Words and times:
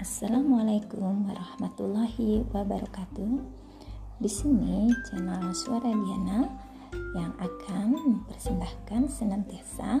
Assalamualaikum 0.00 1.28
warahmatullahi 1.28 2.48
wabarakatuh. 2.56 3.36
Di 4.16 4.30
sini 4.32 4.88
channel 5.04 5.52
Suara 5.52 5.92
Diana 5.92 6.48
yang 7.12 7.36
akan 7.36 8.00
mempersembahkan 8.00 9.12
senantiasa 9.12 10.00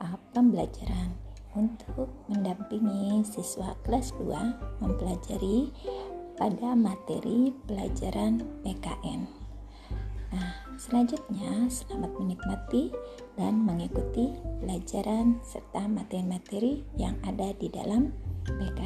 uh, 0.00 0.16
pembelajaran 0.32 1.12
untuk 1.52 2.08
mendampingi 2.32 3.28
siswa 3.28 3.76
kelas 3.84 4.16
2 4.16 4.80
mempelajari 4.80 5.68
pada 6.40 6.72
materi 6.72 7.52
pelajaran 7.68 8.40
PKN. 8.64 9.28
Nah, 10.32 10.52
selanjutnya 10.80 11.68
selamat 11.68 12.16
menikmati 12.16 12.88
dan 13.36 13.60
mengikuti 13.60 14.32
pelajaran 14.64 15.44
serta 15.44 15.84
materi-materi 15.84 16.88
yang 16.96 17.20
ada 17.20 17.52
di 17.52 17.68
dalam 17.68 18.16
PKN. 18.48 18.85